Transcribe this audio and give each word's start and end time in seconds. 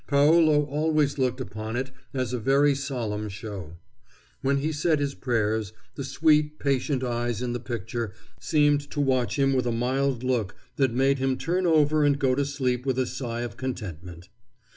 Paolo 0.07 0.63
always 0.63 1.19
looked 1.19 1.39
upon 1.39 1.75
it 1.75 1.91
as 2.11 2.33
a 2.33 2.39
very 2.39 2.73
solemn 2.73 3.29
show. 3.29 3.77
When 4.41 4.57
he 4.57 4.71
said 4.71 4.97
his 4.97 5.13
prayers, 5.13 5.73
the 5.93 6.03
sweet, 6.03 6.57
patient 6.57 7.03
eyes 7.03 7.39
in 7.43 7.53
the 7.53 7.59
picture 7.59 8.11
seemed 8.39 8.89
to 8.89 8.99
watch 8.99 9.37
him 9.37 9.53
with 9.53 9.67
a 9.67 9.71
mild 9.71 10.23
look 10.23 10.55
that 10.77 10.91
made 10.91 11.19
him 11.19 11.37
turn 11.37 11.67
over 11.67 12.03
and 12.03 12.17
go 12.17 12.33
to 12.33 12.45
sleep 12.45 12.83
with 12.83 12.97
a 12.97 13.05
sigh 13.05 13.41
of 13.41 13.57
contentment. 13.57 14.29